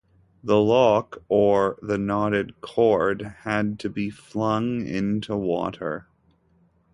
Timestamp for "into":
4.87-5.37